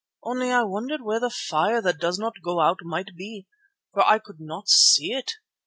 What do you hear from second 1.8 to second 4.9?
does not go out might be, for I could not